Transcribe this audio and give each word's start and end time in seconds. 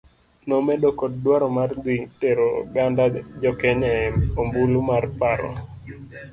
Nomedo 0.47 0.89
kod 0.99 1.13
dwaro 1.23 1.47
mar 1.57 1.69
dhi 1.83 1.95
tero 2.21 2.47
oganda 2.61 3.03
jokenya 3.41 3.89
e 4.05 4.07
ombulu 4.41 4.79
mar 4.89 5.03
paro. 5.19 5.51